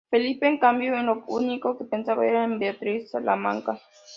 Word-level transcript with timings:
Felipe, 0.09 0.47
en 0.47 0.57
cambio, 0.57 0.95
en 0.95 1.05
lo 1.05 1.23
único 1.27 1.77
que 1.77 1.85
pensaba 1.85 2.25
era 2.25 2.43
en 2.43 2.57
Beatriz: 2.57 3.11
“¿Salamanca? 3.11 3.79